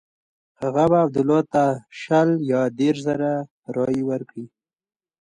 هغه 0.61 0.83
به 0.91 0.97
عبدالله 1.03 1.41
ته 1.53 1.63
شل 2.01 2.29
یا 2.51 2.61
دېرش 2.79 2.99
زره 3.07 3.31
رایې 3.75 4.03
ورکړي. 4.09 4.45